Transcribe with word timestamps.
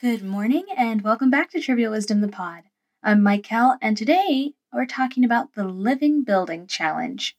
Good 0.00 0.22
morning 0.22 0.64
and 0.76 1.02
welcome 1.02 1.28
back 1.28 1.50
to 1.50 1.60
Trivial 1.60 1.90
Wisdom 1.90 2.20
the 2.20 2.28
Pod. 2.28 2.62
I'm 3.02 3.20
Mike 3.20 3.42
Kell, 3.42 3.76
and 3.82 3.96
today 3.96 4.52
we're 4.72 4.86
talking 4.86 5.24
about 5.24 5.54
the 5.54 5.64
Living 5.64 6.22
Building 6.22 6.68
Challenge. 6.68 7.36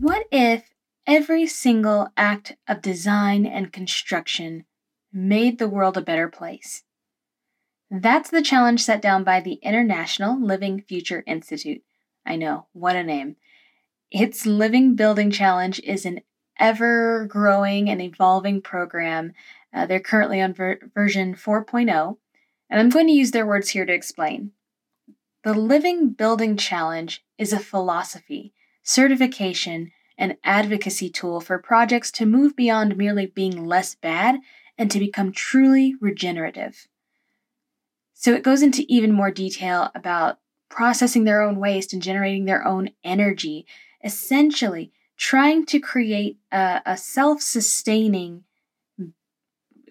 What 0.00 0.24
if 0.32 0.70
every 1.06 1.46
single 1.46 2.08
act 2.16 2.56
of 2.66 2.80
design 2.80 3.44
and 3.44 3.70
construction 3.70 4.64
made 5.18 5.58
the 5.58 5.68
world 5.68 5.96
a 5.96 6.02
better 6.02 6.28
place? 6.28 6.84
That's 7.90 8.30
the 8.30 8.42
challenge 8.42 8.82
set 8.82 9.00
down 9.02 9.24
by 9.24 9.40
the 9.40 9.54
International 9.54 10.40
Living 10.40 10.82
Future 10.82 11.24
Institute. 11.26 11.82
I 12.24 12.36
know, 12.36 12.66
what 12.72 12.96
a 12.96 13.02
name. 13.02 13.36
Its 14.10 14.46
Living 14.46 14.94
Building 14.94 15.30
Challenge 15.30 15.80
is 15.80 16.04
an 16.04 16.20
ever 16.58 17.26
growing 17.26 17.88
and 17.88 18.00
evolving 18.00 18.60
program. 18.60 19.32
Uh, 19.72 19.86
they're 19.86 20.00
currently 20.00 20.40
on 20.40 20.52
ver- 20.52 20.80
version 20.94 21.34
4.0, 21.34 22.16
and 22.70 22.80
I'm 22.80 22.90
going 22.90 23.06
to 23.06 23.12
use 23.12 23.30
their 23.30 23.46
words 23.46 23.70
here 23.70 23.86
to 23.86 23.92
explain. 23.92 24.52
The 25.44 25.54
Living 25.54 26.10
Building 26.10 26.56
Challenge 26.56 27.24
is 27.38 27.52
a 27.52 27.60
philosophy, 27.60 28.52
certification, 28.82 29.92
and 30.18 30.36
advocacy 30.42 31.08
tool 31.08 31.40
for 31.40 31.58
projects 31.58 32.10
to 32.12 32.26
move 32.26 32.56
beyond 32.56 32.96
merely 32.96 33.26
being 33.26 33.64
less 33.64 33.94
bad 33.94 34.40
and 34.78 34.90
to 34.90 34.98
become 34.98 35.32
truly 35.32 35.96
regenerative. 36.00 36.86
So 38.14 38.32
it 38.32 38.42
goes 38.42 38.62
into 38.62 38.84
even 38.88 39.12
more 39.12 39.30
detail 39.30 39.90
about 39.94 40.38
processing 40.70 41.24
their 41.24 41.42
own 41.42 41.58
waste 41.58 41.92
and 41.92 42.02
generating 42.02 42.44
their 42.44 42.66
own 42.66 42.90
energy, 43.04 43.66
essentially 44.04 44.92
trying 45.16 45.66
to 45.66 45.80
create 45.80 46.38
a, 46.52 46.80
a 46.86 46.96
self 46.96 47.42
sustaining 47.42 48.44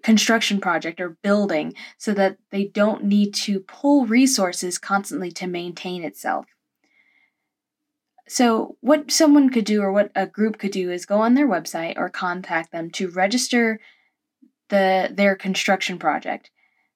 construction 0.03 0.61
project 0.61 1.01
or 1.01 1.17
building 1.21 1.73
so 1.97 2.13
that 2.13 2.37
they 2.51 2.65
don't 2.65 3.03
need 3.03 3.33
to 3.33 3.59
pull 3.59 4.05
resources 4.05 4.77
constantly 4.77 5.31
to 5.31 5.47
maintain 5.47 6.03
itself. 6.03 6.45
So, 8.27 8.77
what 8.81 9.11
someone 9.11 9.49
could 9.49 9.65
do 9.65 9.81
or 9.81 9.91
what 9.91 10.11
a 10.15 10.27
group 10.27 10.59
could 10.59 10.71
do 10.71 10.91
is 10.91 11.05
go 11.05 11.19
on 11.19 11.33
their 11.33 11.47
website 11.47 11.97
or 11.97 12.09
contact 12.09 12.71
them 12.71 12.89
to 12.91 13.09
register 13.09 13.79
the 14.69 15.09
their 15.11 15.35
construction 15.35 15.97
project. 15.97 16.51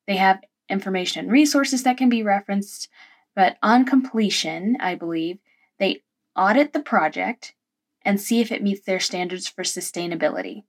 They 0.08 0.17
have 0.17 0.41
information 0.69 1.25
and 1.25 1.31
resources 1.31 1.83
that 1.83 1.97
can 1.97 2.09
be 2.09 2.23
referenced, 2.23 2.89
but 3.36 3.58
on 3.61 3.86
completion, 3.86 4.77
I 4.80 4.95
believe, 4.95 5.39
they 5.80 6.02
audit 6.36 6.73
the 6.73 6.80
project 6.80 7.53
and 8.03 8.19
see 8.19 8.42
if 8.42 8.52
it 8.52 8.64
meets 8.64 8.86
their 8.86 8.99
standards 8.99 9.47
for 9.47 9.64
sustainability. 9.64 10.64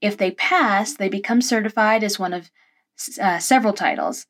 If 0.00 0.16
they 0.16 0.30
pass, 0.32 0.94
they 0.94 1.08
become 1.08 1.42
certified 1.42 2.02
as 2.02 2.18
one 2.18 2.32
of 2.32 2.50
uh, 3.20 3.38
several 3.38 3.72
titles. 3.72 4.26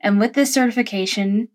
And 0.00 0.18
with 0.18 0.32
this 0.32 0.52
certification, 0.52 1.48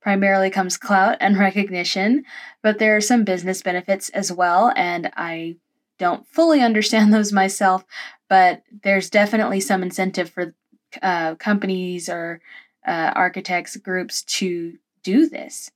primarily 0.00 0.50
comes 0.50 0.76
clout 0.76 1.16
and 1.20 1.38
recognition, 1.38 2.24
but 2.62 2.78
there 2.78 2.96
are 2.96 3.00
some 3.00 3.24
business 3.24 3.62
benefits 3.62 4.08
as 4.10 4.32
well, 4.32 4.72
and 4.76 5.10
I 5.16 5.56
don't 5.98 6.26
fully 6.26 6.60
understand 6.60 7.12
those 7.14 7.32
myself, 7.32 7.84
but 8.32 8.62
there's 8.82 9.10
definitely 9.10 9.60
some 9.60 9.82
incentive 9.82 10.30
for 10.30 10.54
uh, 11.02 11.34
companies 11.34 12.08
or 12.08 12.40
uh, 12.86 13.12
architects 13.14 13.76
groups 13.76 14.22
to 14.22 14.78
do 15.02 15.28
this. 15.28 15.70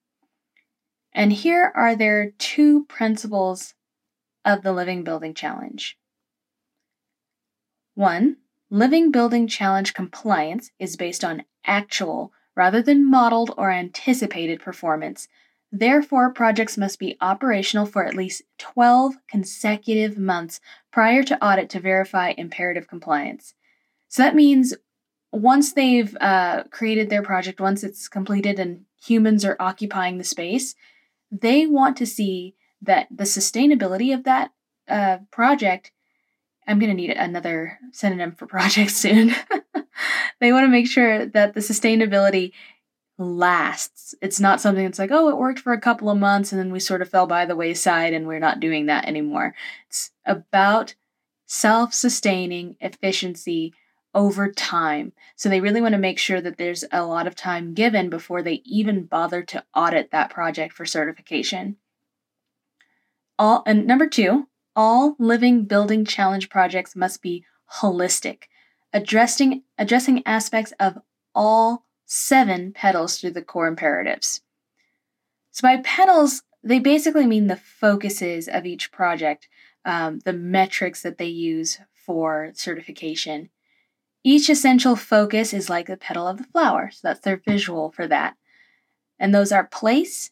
And 1.12 1.34
here 1.34 1.70
are 1.76 1.94
their 1.94 2.30
two 2.38 2.86
principles 2.86 3.74
of 4.42 4.62
the 4.62 4.72
Living 4.72 5.04
Building 5.04 5.34
Challenge. 5.34 5.98
One, 7.94 8.38
Living 8.70 9.10
Building 9.10 9.48
Challenge 9.48 9.92
compliance 9.92 10.70
is 10.78 10.96
based 10.96 11.22
on 11.22 11.44
actual 11.66 12.32
rather 12.54 12.80
than 12.80 13.10
modeled 13.10 13.52
or 13.58 13.70
anticipated 13.70 14.62
performance. 14.62 15.28
Therefore, 15.72 16.32
projects 16.32 16.78
must 16.78 16.98
be 16.98 17.16
operational 17.20 17.86
for 17.86 18.04
at 18.04 18.14
least 18.14 18.42
12 18.58 19.16
consecutive 19.28 20.16
months 20.16 20.60
prior 20.92 21.22
to 21.24 21.44
audit 21.44 21.68
to 21.70 21.80
verify 21.80 22.32
imperative 22.36 22.88
compliance. 22.88 23.54
So 24.08 24.22
that 24.22 24.36
means 24.36 24.74
once 25.32 25.72
they've 25.72 26.16
uh, 26.20 26.64
created 26.70 27.10
their 27.10 27.22
project, 27.22 27.60
once 27.60 27.82
it's 27.84 28.08
completed 28.08 28.58
and 28.58 28.84
humans 29.04 29.44
are 29.44 29.56
occupying 29.60 30.18
the 30.18 30.24
space, 30.24 30.74
they 31.30 31.66
want 31.66 31.96
to 31.98 32.06
see 32.06 32.54
that 32.82 33.08
the 33.10 33.24
sustainability 33.24 34.14
of 34.14 34.24
that 34.24 34.52
uh, 34.88 35.18
project. 35.30 35.92
I'm 36.68 36.78
going 36.78 36.90
to 36.90 36.96
need 36.96 37.10
another 37.10 37.78
synonym 37.92 38.32
for 38.32 38.46
project 38.56 38.90
soon. 38.92 39.34
they 40.40 40.52
want 40.52 40.64
to 40.64 40.70
make 40.70 40.88
sure 40.88 41.26
that 41.26 41.54
the 41.54 41.60
sustainability 41.60 42.52
lasts. 43.18 44.14
It's 44.20 44.40
not 44.40 44.60
something 44.60 44.84
that's 44.84 44.98
like, 44.98 45.10
oh, 45.10 45.28
it 45.28 45.38
worked 45.38 45.58
for 45.58 45.72
a 45.72 45.80
couple 45.80 46.10
of 46.10 46.18
months 46.18 46.52
and 46.52 46.58
then 46.58 46.72
we 46.72 46.80
sort 46.80 47.02
of 47.02 47.08
fell 47.08 47.26
by 47.26 47.46
the 47.46 47.56
wayside 47.56 48.12
and 48.12 48.26
we're 48.26 48.38
not 48.38 48.60
doing 48.60 48.86
that 48.86 49.06
anymore. 49.06 49.54
It's 49.88 50.10
about 50.24 50.94
self 51.46 51.94
sustaining 51.94 52.76
efficiency 52.80 53.72
over 54.14 54.50
time. 54.50 55.12
So 55.36 55.48
they 55.48 55.60
really 55.60 55.80
want 55.80 55.92
to 55.92 55.98
make 55.98 56.18
sure 56.18 56.40
that 56.40 56.56
there's 56.56 56.84
a 56.90 57.04
lot 57.04 57.26
of 57.26 57.34
time 57.34 57.74
given 57.74 58.08
before 58.08 58.42
they 58.42 58.62
even 58.64 59.04
bother 59.04 59.42
to 59.44 59.64
audit 59.74 60.10
that 60.10 60.30
project 60.30 60.72
for 60.72 60.86
certification. 60.86 61.76
All 63.38 63.62
and 63.66 63.86
number 63.86 64.08
2, 64.08 64.48
all 64.74 65.16
living 65.18 65.64
building 65.64 66.04
challenge 66.04 66.48
projects 66.48 66.96
must 66.96 67.22
be 67.22 67.44
holistic, 67.80 68.44
addressing 68.92 69.62
addressing 69.78 70.22
aspects 70.26 70.72
of 70.80 70.98
all 71.34 71.85
seven 72.06 72.72
petals 72.72 73.18
through 73.18 73.32
the 73.32 73.42
core 73.42 73.66
imperatives. 73.66 74.40
So 75.50 75.62
by 75.62 75.78
petals, 75.78 76.42
they 76.62 76.78
basically 76.78 77.26
mean 77.26 77.48
the 77.48 77.56
focuses 77.56 78.48
of 78.48 78.64
each 78.64 78.90
project, 78.90 79.48
um, 79.84 80.20
the 80.20 80.32
metrics 80.32 81.02
that 81.02 81.18
they 81.18 81.26
use 81.26 81.78
for 81.92 82.50
certification. 82.54 83.50
Each 84.24 84.48
essential 84.48 84.96
focus 84.96 85.52
is 85.52 85.70
like 85.70 85.86
the 85.86 85.96
petal 85.96 86.26
of 86.26 86.38
the 86.38 86.44
flower, 86.44 86.90
so 86.92 87.00
that's 87.02 87.20
their 87.20 87.36
visual 87.36 87.90
for 87.90 88.08
that. 88.08 88.36
And 89.18 89.34
those 89.34 89.52
are 89.52 89.64
place, 89.64 90.30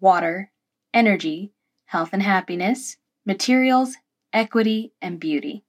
water, 0.00 0.50
energy, 0.92 1.52
health 1.86 2.10
and 2.12 2.22
happiness, 2.22 2.96
materials, 3.24 3.96
equity, 4.32 4.92
and 5.00 5.20
beauty. 5.20 5.64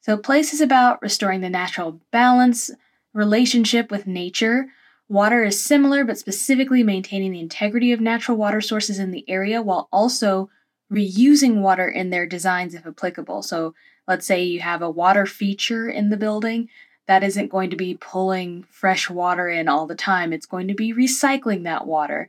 So, 0.00 0.16
place 0.16 0.52
is 0.52 0.60
about 0.60 1.00
restoring 1.00 1.40
the 1.40 1.48
natural 1.48 2.00
balance, 2.10 2.70
relationship 3.14 3.90
with 3.90 4.06
nature. 4.06 4.66
Water 5.08 5.42
is 5.44 5.62
similar, 5.62 6.04
but 6.04 6.18
specifically 6.18 6.82
maintaining 6.82 7.32
the 7.32 7.40
integrity 7.40 7.92
of 7.92 8.00
natural 8.00 8.36
water 8.36 8.60
sources 8.60 8.98
in 8.98 9.10
the 9.10 9.24
area 9.28 9.62
while 9.62 9.88
also 9.90 10.50
reusing 10.92 11.60
water 11.60 11.88
in 11.88 12.10
their 12.10 12.26
designs 12.26 12.74
if 12.74 12.86
applicable. 12.86 13.42
So, 13.42 13.74
let's 14.06 14.26
say 14.26 14.42
you 14.42 14.60
have 14.60 14.82
a 14.82 14.90
water 14.90 15.24
feature 15.24 15.88
in 15.88 16.10
the 16.10 16.16
building, 16.18 16.68
that 17.06 17.22
isn't 17.22 17.50
going 17.50 17.70
to 17.70 17.76
be 17.76 17.96
pulling 18.00 18.64
fresh 18.70 19.10
water 19.10 19.48
in 19.48 19.68
all 19.68 19.86
the 19.86 19.94
time. 19.94 20.32
It's 20.32 20.46
going 20.46 20.68
to 20.68 20.74
be 20.74 20.94
recycling 20.94 21.64
that 21.64 21.86
water. 21.86 22.28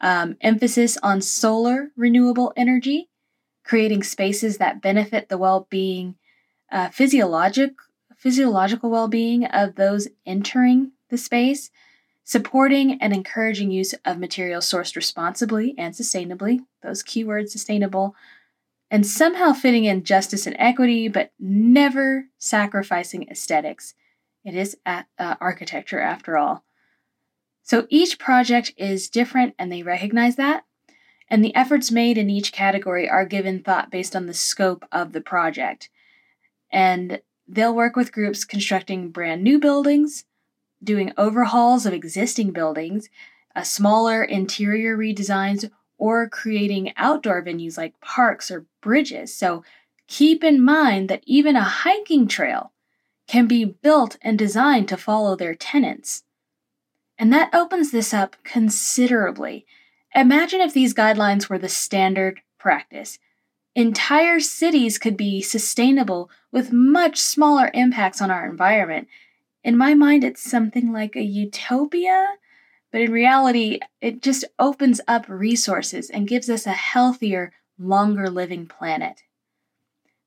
Um, 0.00 0.36
emphasis 0.40 0.96
on 1.02 1.20
solar 1.20 1.90
renewable 1.96 2.52
energy, 2.56 3.08
creating 3.64 4.02
spaces 4.02 4.58
that 4.58 4.82
benefit 4.82 5.28
the 5.28 5.38
well 5.38 5.66
being, 5.70 6.16
uh, 6.70 6.88
physiologic, 6.88 7.74
physiological 8.20 8.90
well 8.90 9.08
being 9.08 9.46
of 9.46 9.74
those 9.74 10.06
entering 10.26 10.92
the 11.08 11.16
space, 11.16 11.70
supporting 12.22 13.00
and 13.00 13.14
encouraging 13.14 13.70
use 13.70 13.94
of 14.04 14.18
materials 14.18 14.70
sourced 14.70 14.94
responsibly 14.94 15.74
and 15.78 15.94
sustainably, 15.94 16.60
those 16.82 17.02
keywords 17.02 17.48
sustainable, 17.48 18.14
and 18.90 19.06
somehow 19.06 19.54
fitting 19.54 19.86
in 19.86 20.04
justice 20.04 20.46
and 20.46 20.54
equity, 20.58 21.08
but 21.08 21.32
never 21.38 22.26
sacrificing 22.38 23.26
aesthetics. 23.30 23.94
It 24.44 24.54
is 24.54 24.76
uh, 24.84 25.02
architecture 25.18 26.00
after 26.00 26.36
all. 26.36 26.62
So 27.62 27.86
each 27.88 28.18
project 28.18 28.74
is 28.76 29.08
different 29.08 29.54
and 29.58 29.72
they 29.72 29.82
recognize 29.82 30.36
that. 30.36 30.64
And 31.28 31.42
the 31.42 31.54
efforts 31.54 31.90
made 31.90 32.18
in 32.18 32.28
each 32.28 32.52
category 32.52 33.08
are 33.08 33.24
given 33.24 33.62
thought 33.62 33.90
based 33.90 34.14
on 34.14 34.26
the 34.26 34.34
scope 34.34 34.84
of 34.92 35.12
the 35.12 35.20
project. 35.20 35.88
And 36.70 37.22
they'll 37.50 37.74
work 37.74 37.96
with 37.96 38.12
groups 38.12 38.44
constructing 38.44 39.10
brand 39.10 39.42
new 39.42 39.58
buildings, 39.58 40.24
doing 40.82 41.12
overhauls 41.18 41.84
of 41.84 41.92
existing 41.92 42.52
buildings, 42.52 43.08
a 43.54 43.64
smaller 43.64 44.22
interior 44.22 44.96
redesigns, 44.96 45.70
or 45.98 46.28
creating 46.28 46.92
outdoor 46.96 47.42
venues 47.42 47.76
like 47.76 48.00
parks 48.00 48.50
or 48.50 48.64
bridges. 48.80 49.34
So 49.34 49.64
keep 50.06 50.42
in 50.42 50.64
mind 50.64 51.10
that 51.10 51.22
even 51.26 51.56
a 51.56 51.62
hiking 51.62 52.26
trail 52.26 52.72
can 53.26 53.46
be 53.46 53.64
built 53.64 54.16
and 54.22 54.38
designed 54.38 54.88
to 54.88 54.96
follow 54.96 55.36
their 55.36 55.54
tenants. 55.54 56.24
And 57.18 57.32
that 57.32 57.54
opens 57.54 57.90
this 57.90 58.14
up 58.14 58.36
considerably. 58.44 59.66
Imagine 60.14 60.60
if 60.60 60.72
these 60.72 60.94
guidelines 60.94 61.48
were 61.48 61.58
the 61.58 61.68
standard 61.68 62.40
practice. 62.58 63.18
Entire 63.74 64.40
cities 64.40 64.98
could 64.98 65.16
be 65.16 65.40
sustainable 65.40 66.28
with 66.50 66.72
much 66.72 67.18
smaller 67.18 67.70
impacts 67.72 68.20
on 68.20 68.30
our 68.30 68.48
environment. 68.48 69.08
In 69.62 69.76
my 69.76 69.94
mind, 69.94 70.24
it's 70.24 70.42
something 70.42 70.92
like 70.92 71.14
a 71.14 71.22
utopia, 71.22 72.34
but 72.90 73.00
in 73.00 73.12
reality, 73.12 73.78
it 74.00 74.22
just 74.22 74.44
opens 74.58 75.00
up 75.06 75.28
resources 75.28 76.10
and 76.10 76.26
gives 76.26 76.50
us 76.50 76.66
a 76.66 76.72
healthier, 76.72 77.52
longer 77.78 78.28
living 78.28 78.66
planet. 78.66 79.22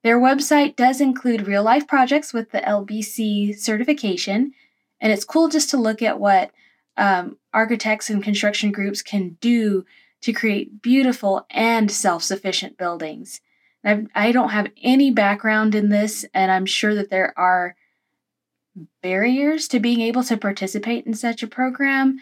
Their 0.04 0.20
website 0.20 0.76
does 0.76 1.02
include 1.02 1.48
real 1.48 1.64
life 1.64 1.88
projects 1.88 2.34
with 2.34 2.52
the 2.52 2.60
LBC 2.60 3.58
certification, 3.58 4.54
and 5.02 5.12
it's 5.12 5.26
cool 5.26 5.50
just 5.50 5.70
to 5.72 5.78
look 5.78 6.02
at 6.02 6.20
what 6.20 6.52
um, 6.96 7.38
architects 7.54 8.10
and 8.10 8.24
construction 8.24 8.72
groups 8.72 9.02
can 9.02 9.38
do 9.42 9.86
to 10.24 10.34
create 10.34 10.82
beautiful 10.82 11.46
and 11.50 11.92
self 11.92 12.24
sufficient 12.24 12.78
buildings. 12.78 13.42
I 13.86 14.32
do 14.32 14.34
not 14.34 14.52
have 14.52 14.72
any 14.82 15.12
background 15.12 15.76
in 15.76 15.90
this, 15.90 16.26
and 16.34 16.50
I'm 16.50 16.66
sure 16.66 16.96
that 16.96 17.10
there 17.10 17.38
are 17.38 17.76
barriers 19.02 19.68
to 19.68 19.80
being 19.82 20.00
able 20.00 20.24
to 20.24 20.38
participate 20.38 21.06
in 21.06 21.14
such 21.14 21.44
a 21.44 21.48
program. 21.48 22.20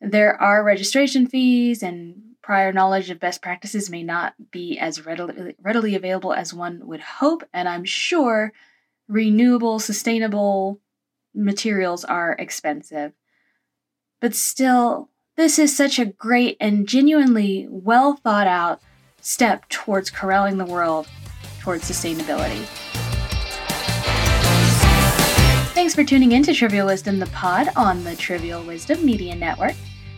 There 0.00 0.40
are 0.40 0.64
registration 0.64 1.26
fees, 1.26 1.82
and 1.82 2.14
prior 2.42 2.72
knowledge 2.72 3.10
of 3.10 3.20
best 3.20 3.42
practices 3.42 3.90
may 3.90 4.02
not 4.02 4.34
be 4.50 4.78
as 4.78 5.04
readily, 5.04 5.54
readily 5.60 5.94
available 5.94 6.32
as 6.32 6.54
one 6.54 6.86
would 6.86 7.00
hope. 7.00 7.44
And 7.52 7.68
I'm 7.68 7.84
sure 7.84 8.52
renewable, 9.06 9.78
sustainable 9.78 10.80
materials 11.34 12.04
are 12.04 12.32
expensive. 12.38 13.12
But 14.20 14.34
still, 14.34 15.10
this 15.36 15.58
is 15.58 15.74
such 15.74 15.98
a 15.98 16.04
great 16.04 16.56
and 16.60 16.86
genuinely 16.86 17.66
well 17.70 18.16
thought 18.16 18.46
out 18.46 18.80
step 19.20 19.68
towards 19.68 20.10
corralling 20.10 20.58
the 20.58 20.64
world 20.64 21.08
towards 21.60 21.88
sustainability. 21.90 22.64
Thanks 25.72 25.94
for 25.94 26.04
tuning 26.04 26.32
in 26.32 26.42
to 26.42 26.52
Trivial 26.52 26.86
Wisdom 26.86 27.18
the 27.18 27.26
Pod 27.26 27.68
on 27.76 28.04
the 28.04 28.14
Trivial 28.14 28.62
Wisdom 28.62 29.04
Media 29.04 29.34
Network. 29.34 29.74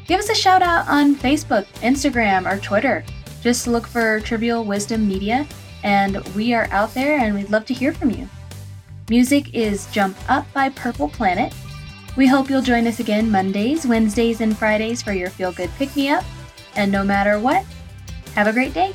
Give 0.06 0.18
us 0.18 0.28
a 0.28 0.34
shout 0.34 0.62
out 0.62 0.88
on 0.88 1.14
Facebook, 1.14 1.64
Instagram, 1.80 2.50
or 2.50 2.60
Twitter. 2.60 3.04
Just 3.40 3.66
look 3.66 3.86
for 3.86 4.20
Trivial 4.20 4.64
Wisdom 4.64 5.06
Media, 5.06 5.46
and 5.84 6.16
we 6.34 6.54
are 6.54 6.66
out 6.70 6.92
there 6.92 7.18
and 7.18 7.34
we'd 7.34 7.50
love 7.50 7.64
to 7.66 7.74
hear 7.74 7.94
from 7.94 8.10
you. 8.10 8.28
Music 9.08 9.54
is 9.54 9.86
Jump 9.92 10.16
Up 10.28 10.50
by 10.52 10.70
Purple 10.70 11.08
Planet. 11.08 11.54
We 12.16 12.26
hope 12.28 12.48
you'll 12.48 12.62
join 12.62 12.86
us 12.86 13.00
again 13.00 13.30
Mondays, 13.30 13.86
Wednesdays, 13.86 14.40
and 14.40 14.56
Fridays 14.56 15.02
for 15.02 15.12
your 15.12 15.30
feel 15.30 15.52
good 15.52 15.70
pick 15.76 15.94
me 15.96 16.08
up. 16.08 16.24
And 16.76 16.92
no 16.92 17.02
matter 17.02 17.38
what, 17.40 17.64
have 18.34 18.46
a 18.46 18.52
great 18.52 18.74
day. 18.74 18.92